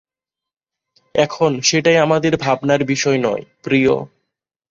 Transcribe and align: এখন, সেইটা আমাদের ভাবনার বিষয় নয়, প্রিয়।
এখন, 1.15 1.59
সেইটা 1.61 2.03
আমাদের 2.03 2.37
ভাবনার 2.37 2.83
বিষয় 2.83 3.17
নয়, 3.17 3.43
প্রিয়। 3.63 3.91